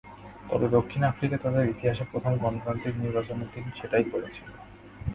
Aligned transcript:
তবে 0.49 0.67
দক্ষিণ 0.69 1.01
আফ্রিকা 1.03 1.37
তাদের 1.37 1.69
ইতিহাসে 1.69 2.03
প্রথম 2.11 2.33
গণতান্ত্রিক 2.37 2.95
নির্বাচনের 2.97 3.49
দিন 3.53 3.65
সেটাই 3.79 4.05
করেছিল। 4.11 4.47